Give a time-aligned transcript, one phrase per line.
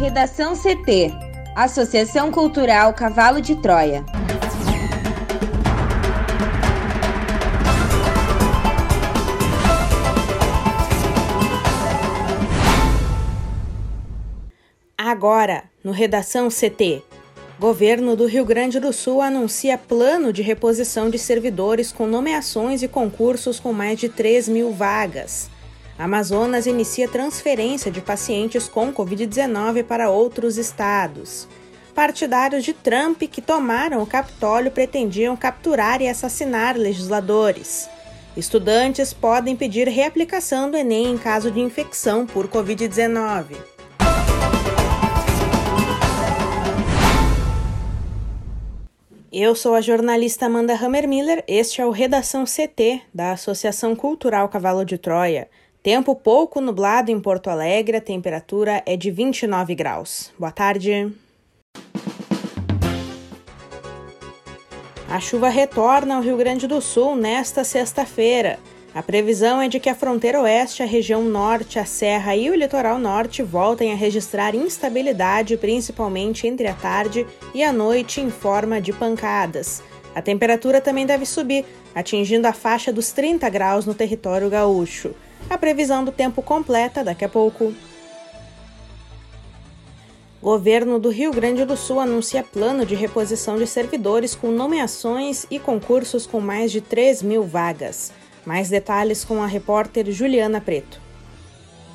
[0.00, 1.12] Redação CT
[1.54, 4.02] Associação Cultural Cavalo de Troia.
[14.96, 17.02] Agora, no Redação CT.
[17.58, 22.88] Governo do Rio Grande do Sul anuncia plano de reposição de servidores com nomeações e
[22.88, 25.49] concursos com mais de 3 mil vagas.
[26.00, 31.46] Amazonas inicia transferência de pacientes com Covid-19 para outros estados.
[31.94, 37.86] Partidários de Trump que tomaram o Capitólio pretendiam capturar e assassinar legisladores.
[38.34, 43.56] Estudantes podem pedir reaplicação do Enem em caso de infecção por Covid-19.
[49.30, 51.44] Eu sou a jornalista Amanda Hammermiller.
[51.46, 55.46] Este é o Redação CT da Associação Cultural Cavalo de Troia.
[55.82, 60.30] Tempo pouco nublado em Porto Alegre, a temperatura é de 29 graus.
[60.38, 61.10] Boa tarde.
[65.08, 68.58] A chuva retorna ao Rio Grande do Sul nesta sexta-feira.
[68.94, 72.54] A previsão é de que a fronteira oeste, a região norte, a serra e o
[72.54, 78.82] litoral norte voltem a registrar instabilidade, principalmente entre a tarde e a noite, em forma
[78.82, 79.82] de pancadas.
[80.14, 85.14] A temperatura também deve subir, atingindo a faixa dos 30 graus no território gaúcho.
[85.48, 87.74] A previsão do tempo completa daqui a pouco.
[90.42, 95.58] Governo do Rio Grande do Sul anuncia plano de reposição de servidores com nomeações e
[95.58, 98.10] concursos com mais de 3 mil vagas.
[98.46, 101.00] Mais detalhes com a repórter Juliana Preto.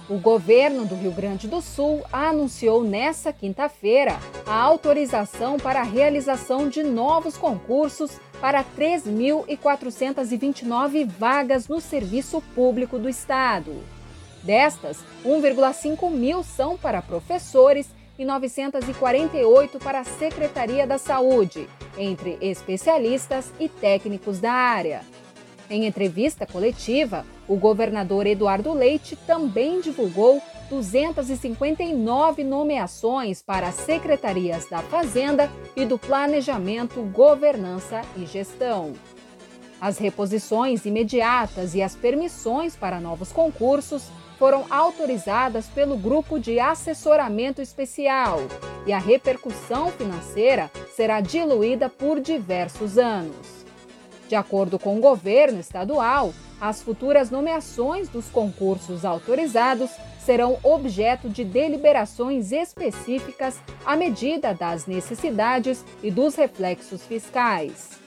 [0.08, 6.70] O governo do Rio Grande do Sul anunciou nesta quinta-feira a autorização para a realização
[6.70, 13.74] de novos concursos para 3.429 vagas no serviço público do Estado.
[14.44, 23.52] Destas, 1,5 mil são para professores e 948 para a Secretaria da Saúde, entre especialistas
[23.60, 25.02] e técnicos da área.
[25.70, 34.80] Em entrevista coletiva, o governador Eduardo Leite também divulgou 259 nomeações para as secretarias da
[34.80, 38.94] Fazenda e do Planejamento, Governança e Gestão.
[39.80, 47.62] As reposições imediatas e as permissões para novos concursos foram autorizadas pelo Grupo de Assessoramento
[47.62, 48.40] Especial
[48.86, 53.66] e a repercussão financeira será diluída por diversos anos.
[54.28, 61.44] De acordo com o governo estadual, as futuras nomeações dos concursos autorizados serão objeto de
[61.44, 68.04] deliberações específicas à medida das necessidades e dos reflexos fiscais.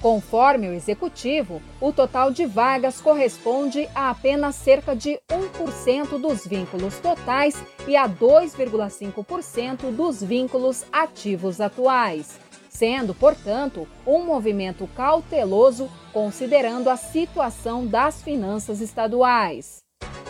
[0.00, 6.98] Conforme o executivo, o total de vagas corresponde a apenas cerca de 1% dos vínculos
[6.98, 12.45] totais e a 2,5% dos vínculos ativos atuais
[12.76, 19.78] sendo, portanto, um movimento cauteloso considerando a situação das finanças estaduais.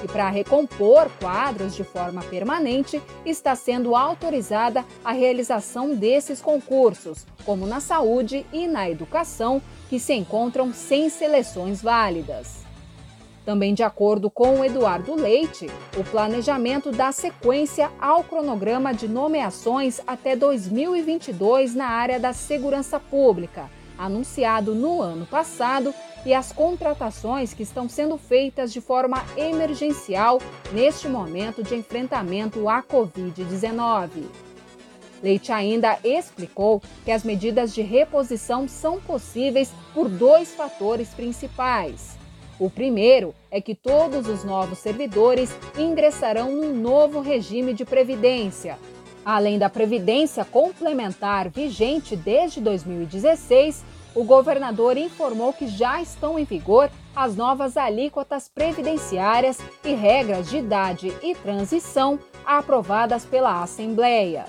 [0.04, 7.66] E para recompor quadros de forma permanente, está sendo autorizada a realização desses concursos, como
[7.66, 12.65] na saúde e na educação, que se encontram sem seleções válidas.
[13.46, 20.00] Também de acordo com o Eduardo Leite, o planejamento dá sequência ao cronograma de nomeações
[20.04, 27.62] até 2022 na área da segurança pública, anunciado no ano passado, e as contratações que
[27.62, 30.40] estão sendo feitas de forma emergencial
[30.72, 34.24] neste momento de enfrentamento à Covid-19.
[35.22, 42.16] Leite ainda explicou que as medidas de reposição são possíveis por dois fatores principais
[42.58, 48.78] o primeiro é que todos os novos servidores ingressarão num novo regime de previdência.
[49.24, 53.84] Além da previdência complementar vigente desde 2016,
[54.14, 60.58] o governador informou que já estão em vigor as novas alíquotas previdenciárias e regras de
[60.58, 64.46] idade e transição aprovadas pela Assembleia.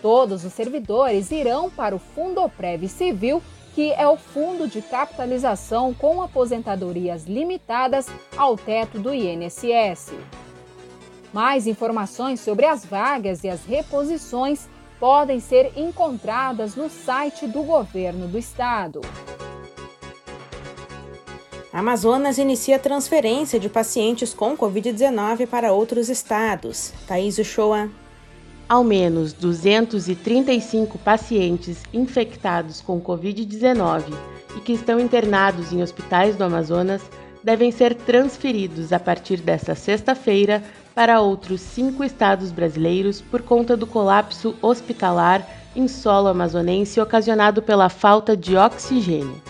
[0.00, 3.42] Todos os servidores irão para o Fundoprev Civil
[3.76, 10.14] que é o Fundo de Capitalização com Aposentadorias Limitadas ao teto do INSS.
[11.30, 14.66] Mais informações sobre as vagas e as reposições
[14.98, 19.02] podem ser encontradas no site do governo do estado.
[21.70, 26.94] Amazonas inicia transferência de pacientes com Covid-19 para outros estados.
[27.06, 27.90] Thaís Uchoa.
[28.68, 34.12] Ao menos 235 pacientes infectados com Covid-19
[34.56, 37.00] e que estão internados em hospitais do Amazonas
[37.44, 40.64] devem ser transferidos a partir desta sexta-feira
[40.96, 45.46] para outros cinco estados brasileiros por conta do colapso hospitalar
[45.76, 49.40] em solo amazonense ocasionado pela falta de oxigênio.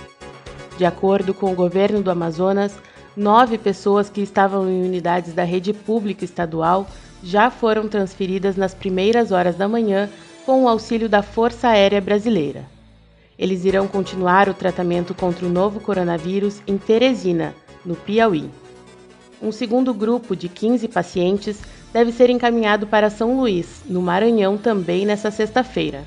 [0.76, 2.78] De acordo com o governo do Amazonas,
[3.16, 6.86] nove pessoas que estavam em unidades da rede pública estadual
[7.22, 10.08] já foram transferidas nas primeiras horas da manhã
[10.44, 12.64] com o auxílio da Força Aérea Brasileira.
[13.38, 17.54] Eles irão continuar o tratamento contra o novo coronavírus em Teresina,
[17.84, 18.50] no Piauí.
[19.42, 21.60] Um segundo grupo de 15 pacientes
[21.92, 26.04] deve ser encaminhado para São Luís, no Maranhão, também nesta sexta-feira.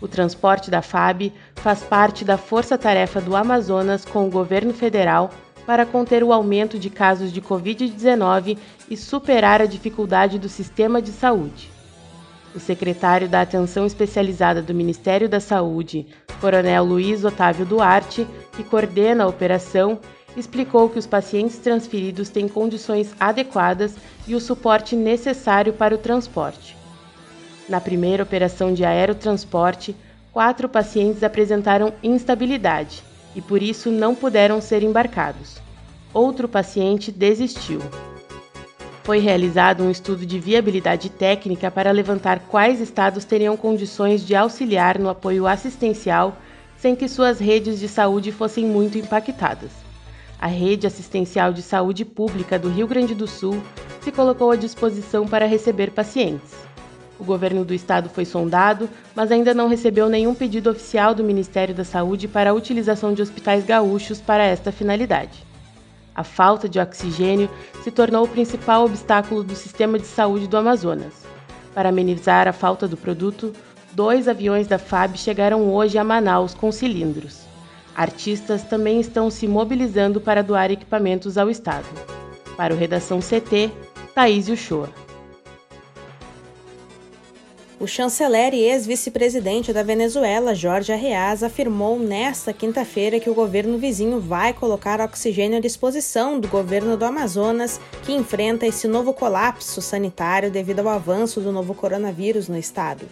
[0.00, 5.30] O transporte da FAB faz parte da força-tarefa do Amazonas com o governo federal
[5.66, 8.58] para conter o aumento de casos de Covid-19
[8.90, 11.70] e superar a dificuldade do sistema de saúde.
[12.54, 16.06] O secretário da Atenção Especializada do Ministério da Saúde,
[16.40, 19.98] Coronel Luiz Otávio Duarte, que coordena a operação,
[20.36, 23.94] explicou que os pacientes transferidos têm condições adequadas
[24.26, 26.76] e o suporte necessário para o transporte.
[27.68, 29.96] Na primeira operação de aerotransporte,
[30.32, 33.02] quatro pacientes apresentaram instabilidade
[33.34, 35.56] e por isso não puderam ser embarcados.
[36.12, 37.80] Outro paciente desistiu.
[39.04, 44.98] Foi realizado um estudo de viabilidade técnica para levantar quais estados teriam condições de auxiliar
[44.98, 46.36] no apoio assistencial
[46.76, 49.82] sem que suas redes de saúde fossem muito impactadas
[50.42, 53.62] a Rede Assistencial de Saúde Pública do Rio Grande do Sul
[54.00, 56.71] se colocou à disposição para receber pacientes.
[57.18, 61.74] O governo do estado foi sondado, mas ainda não recebeu nenhum pedido oficial do Ministério
[61.74, 65.44] da Saúde para a utilização de hospitais gaúchos para esta finalidade.
[66.14, 67.48] A falta de oxigênio
[67.82, 71.24] se tornou o principal obstáculo do sistema de saúde do Amazonas.
[71.74, 73.52] Para amenizar a falta do produto,
[73.92, 77.46] dois aviões da FAB chegaram hoje a Manaus com cilindros.
[77.94, 81.86] Artistas também estão se mobilizando para doar equipamentos ao Estado.
[82.56, 83.70] Para o Redação CT,
[84.14, 85.01] Thaís Uchoa.
[87.82, 94.20] O chanceler e ex-vice-presidente da Venezuela, Jorge Arreaz, afirmou nesta quinta-feira que o governo vizinho
[94.20, 100.48] vai colocar oxigênio à disposição do governo do Amazonas, que enfrenta esse novo colapso sanitário
[100.48, 103.04] devido ao avanço do novo coronavírus no estado.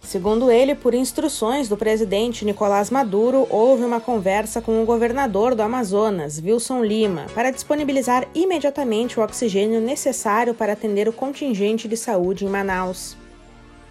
[0.00, 5.62] Segundo ele, por instruções do presidente Nicolás Maduro, houve uma conversa com o governador do
[5.62, 12.44] Amazonas, Wilson Lima, para disponibilizar imediatamente o oxigênio necessário para atender o contingente de saúde
[12.44, 13.16] em Manaus.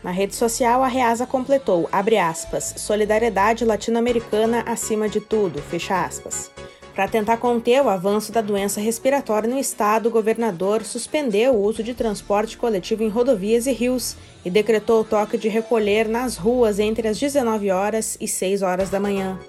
[0.04, 6.52] Na rede social, a Reasa completou, abre aspas, solidariedade latino-americana acima de tudo, fecha aspas.
[6.94, 11.82] Para tentar conter o avanço da doença respiratória no estado, o governador suspendeu o uso
[11.82, 16.80] de transporte coletivo em rodovias e rios e decretou o toque de recolher nas ruas
[16.80, 19.40] entre as 19 horas e 6 horas da manhã.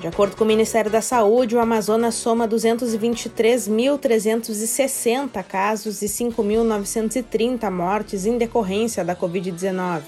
[0.00, 8.26] De acordo com o Ministério da Saúde, o Amazonas soma 223.360 casos e 5.930 mortes
[8.26, 10.02] em decorrência da Covid-19.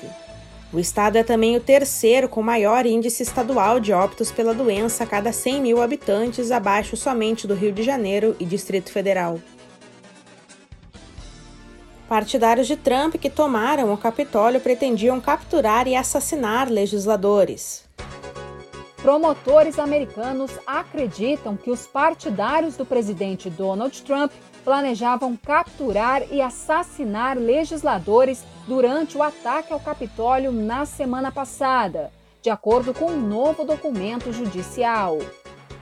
[0.71, 5.07] O estado é também o terceiro com maior índice estadual de óbitos pela doença a
[5.07, 9.41] cada 100 mil habitantes, abaixo somente do Rio de Janeiro e Distrito Federal.
[12.07, 17.88] Partidários de Trump que tomaram o Capitólio pretendiam capturar e assassinar legisladores.
[19.03, 24.33] Promotores americanos acreditam que os partidários do presidente Donald Trump
[24.65, 32.11] planejavam capturar e assassinar legisladores durante o ataque ao Capitólio na semana passada,
[32.43, 35.19] de acordo com um novo documento judicial.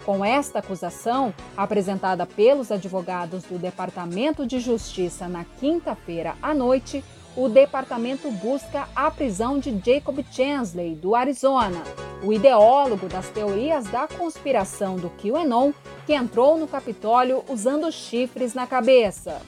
[0.05, 7.03] Com esta acusação, apresentada pelos advogados do Departamento de Justiça na quinta-feira à noite,
[7.37, 11.83] o departamento busca a prisão de Jacob Chansley, do Arizona,
[12.23, 15.73] o ideólogo das teorias da conspiração do QAnon,
[16.07, 19.43] que entrou no Capitólio usando chifres na cabeça.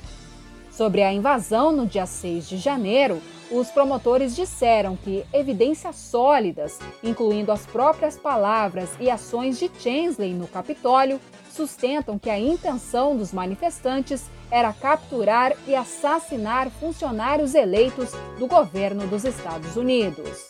[0.71, 7.51] Sobre a invasão no dia 6 de janeiro, os promotores disseram que evidências sólidas, incluindo
[7.51, 11.19] as próprias palavras e ações de Chansley no Capitólio,
[11.51, 19.25] sustentam que a intenção dos manifestantes era capturar e assassinar funcionários eleitos do governo dos
[19.25, 20.49] Estados Unidos.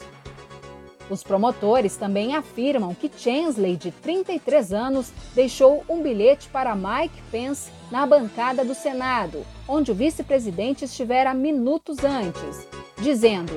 [1.11, 7.71] Os promotores também afirmam que Chansley, de 33 anos, deixou um bilhete para Mike Pence
[7.91, 12.69] na bancada do Senado, onde o vice-presidente estivera minutos antes,
[13.01, 13.53] dizendo,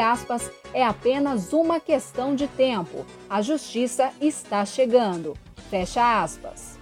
[0.00, 5.34] aspas, é apenas uma questão de tempo, a justiça está chegando,
[5.70, 6.79] fecha aspas.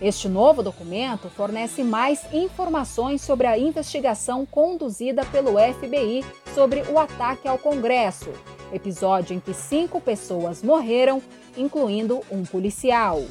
[0.00, 7.46] Este novo documento fornece mais informações sobre a investigação conduzida pelo FBI sobre o ataque
[7.46, 8.30] ao Congresso,
[8.72, 11.20] episódio em que cinco pessoas morreram,
[11.54, 13.22] incluindo um policial.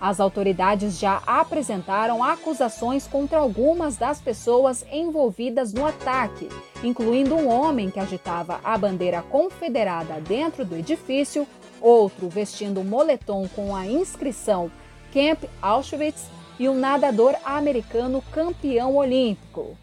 [0.00, 6.48] As autoridades já apresentaram acusações contra algumas das pessoas envolvidas no ataque,
[6.84, 11.44] incluindo um homem que agitava a bandeira confederada dentro do edifício,
[11.80, 14.70] outro vestindo um moletom com a inscrição
[15.12, 16.26] Camp Auschwitz
[16.58, 19.76] e um nadador americano campeão olímpico.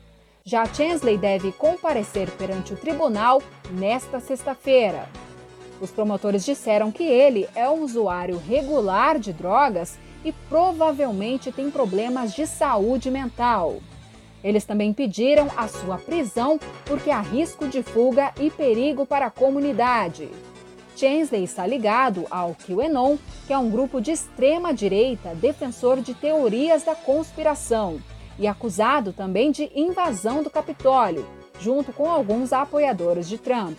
[0.43, 5.07] Já Chansley deve comparecer perante o tribunal nesta sexta-feira.
[5.79, 12.33] Os promotores disseram que ele é um usuário regular de drogas e provavelmente tem problemas
[12.33, 13.77] de saúde mental.
[14.43, 19.31] Eles também pediram a sua prisão porque há risco de fuga e perigo para a
[19.31, 20.29] comunidade.
[21.00, 23.15] Chansley está ligado ao QAnon,
[23.48, 28.01] que é um grupo de extrema direita defensor de teorias da conspiração,
[28.38, 31.25] e acusado também de invasão do Capitólio,
[31.58, 33.77] junto com alguns apoiadores de Trump.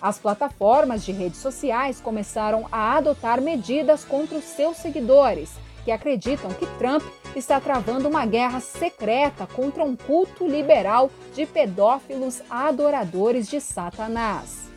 [0.00, 5.52] As plataformas de redes sociais começaram a adotar medidas contra os seus seguidores,
[5.84, 7.02] que acreditam que Trump
[7.36, 14.73] está travando uma guerra secreta contra um culto liberal de pedófilos adoradores de Satanás.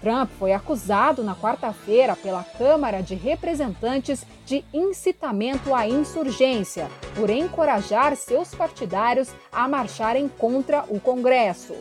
[0.00, 8.16] Trump foi acusado na quarta-feira pela Câmara de Representantes de incitamento à insurgência, por encorajar
[8.16, 11.74] seus partidários a marcharem contra o Congresso.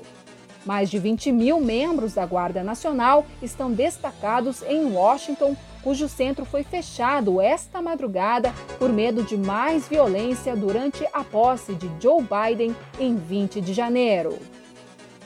[0.65, 6.63] Mais de 20 mil membros da Guarda Nacional estão destacados em Washington, cujo centro foi
[6.63, 13.15] fechado esta madrugada por medo de mais violência durante a posse de Joe Biden em
[13.15, 14.37] 20 de janeiro.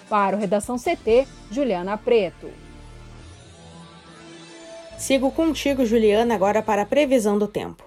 [0.08, 2.63] Para o Redação CT, Juliana Preto.
[5.04, 7.84] Sigo contigo, Juliana, agora para a previsão do tempo.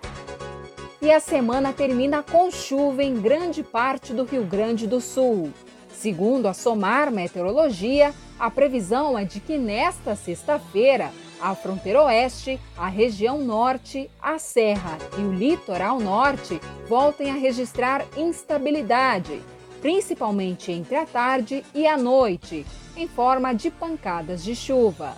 [1.01, 5.51] E a semana termina com chuva em grande parte do Rio Grande do Sul.
[5.91, 12.87] Segundo a SOMAR Meteorologia, a previsão é de que nesta sexta-feira, a fronteira oeste, a
[12.87, 19.41] região norte, a serra e o litoral norte voltem a registrar instabilidade,
[19.81, 25.17] principalmente entre a tarde e a noite, em forma de pancadas de chuva.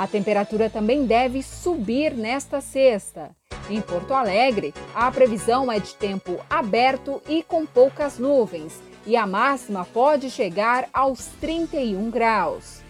[0.00, 3.36] A temperatura também deve subir nesta sexta.
[3.68, 9.26] Em Porto Alegre, a previsão é de tempo aberto e com poucas nuvens e a
[9.26, 12.80] máxima pode chegar aos 31 graus.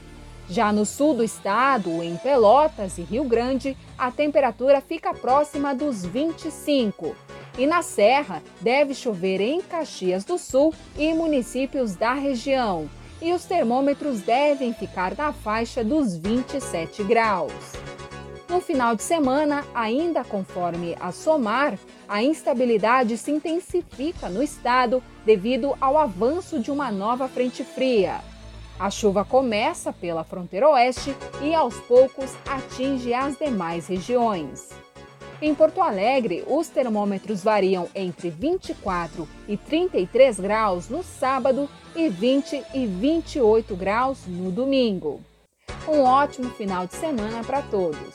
[0.49, 6.07] Já no sul do estado, em Pelotas e Rio Grande, a temperatura fica próxima dos
[6.07, 7.17] 25.
[7.59, 12.89] E na Serra, deve chover em Caxias do Sul e municípios da região.
[13.23, 17.53] E os termômetros devem ficar na faixa dos 27 graus.
[18.49, 25.77] No final de semana, ainda conforme a SOMAR, a instabilidade se intensifica no estado devido
[25.81, 28.21] ao avanço de uma nova frente fria.
[28.79, 34.71] A chuva começa pela fronteira oeste e aos poucos atinge as demais regiões.
[35.43, 41.67] Em Porto Alegre, os termômetros variam entre 24 e 33 graus no sábado
[41.97, 45.23] e 20 e 28 graus no domingo.
[45.89, 48.15] Um ótimo final de semana para todos!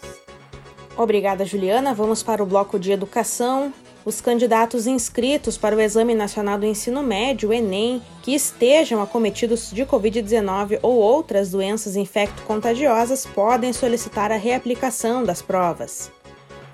[0.96, 1.96] Obrigada, Juliana.
[1.96, 3.74] Vamos para o bloco de educação.
[4.06, 9.84] Os candidatos inscritos para o Exame Nacional do Ensino Médio, Enem, que estejam acometidos de
[9.84, 16.12] Covid-19 ou outras doenças infecto-contagiosas podem solicitar a reaplicação das provas.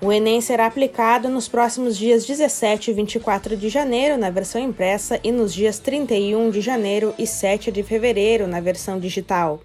[0.04, 5.20] O Enem será aplicado nos próximos dias 17 e 24 de janeiro na versão impressa
[5.22, 9.60] e nos dias 31 de janeiro e 7 de fevereiro na versão digital.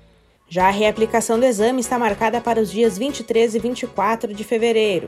[0.47, 5.07] Já a reaplicação do exame está marcada para os dias 23 e 24 de fevereiro.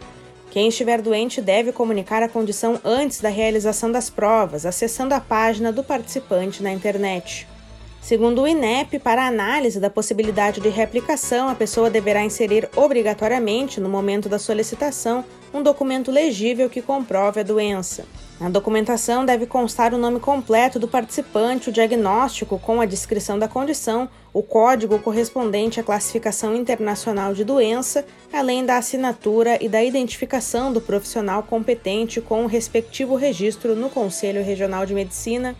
[0.49, 5.71] Quem estiver doente deve comunicar a condição antes da realização das provas, acessando a página
[5.71, 7.47] do participante na internet.
[8.01, 13.89] Segundo o INEP, para análise da possibilidade de reaplicação, a pessoa deverá inserir obrigatoriamente, no
[13.89, 18.05] momento da solicitação, um documento legível que comprove a doença.
[18.39, 23.49] Na documentação deve constar o nome completo do participante, o diagnóstico com a descrição da
[23.49, 30.71] condição, o código correspondente à classificação internacional de doença, além da assinatura e da identificação
[30.71, 35.53] do profissional competente com o respectivo registro no Conselho Regional de Medicina,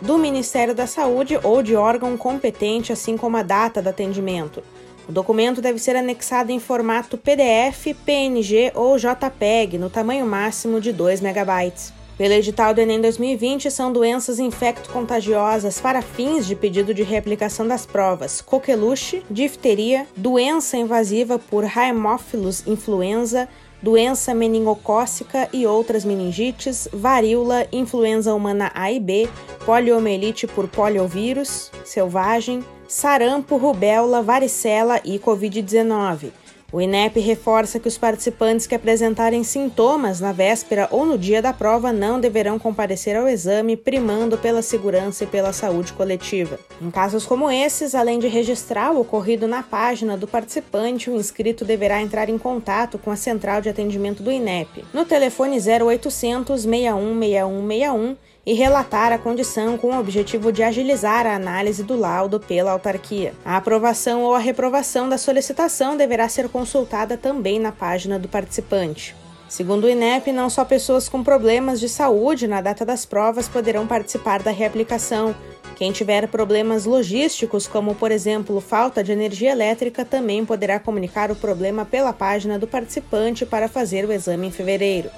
[0.00, 4.62] do Ministério da Saúde ou de órgão competente, assim como a data do atendimento.
[5.08, 10.92] O documento deve ser anexado em formato PDF, PNG ou JPEG, no tamanho máximo de
[10.92, 11.72] 2 MB.
[12.16, 17.84] Pelo edital do Enem 2020, são doenças infecto-contagiosas para fins de pedido de reaplicação das
[17.84, 23.48] provas: coqueluche, difteria, doença invasiva por Haemophilus influenza,
[23.82, 29.28] doença meningocócica e outras meningites, varíola, influenza humana A e B,
[29.66, 36.41] poliomielite por poliovírus selvagem, sarampo, rubéola, varicela e Covid-19.
[36.72, 41.52] O INEP reforça que os participantes que apresentarem sintomas na véspera ou no dia da
[41.52, 46.58] prova não deverão comparecer ao exame, primando pela segurança e pela saúde coletiva.
[46.80, 51.62] Em casos como esses, além de registrar o ocorrido na página do participante, o inscrito
[51.62, 57.18] deverá entrar em contato com a central de atendimento do INEP no telefone 0800 61
[57.18, 62.72] 6161 e relatar a condição com o objetivo de agilizar a análise do laudo pela
[62.72, 63.34] autarquia.
[63.44, 69.14] A aprovação ou a reprovação da solicitação deverá ser consultada também na página do participante.
[69.48, 73.86] Segundo o INEP, não só pessoas com problemas de saúde na data das provas poderão
[73.86, 75.34] participar da reaplicação.
[75.76, 81.36] Quem tiver problemas logísticos, como por exemplo falta de energia elétrica, também poderá comunicar o
[81.36, 85.10] problema pela página do participante para fazer o exame em fevereiro.